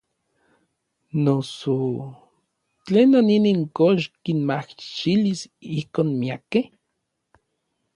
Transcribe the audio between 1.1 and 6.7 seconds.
Noso ¿tlenon inin kox kinmajxilis ijkon miakej?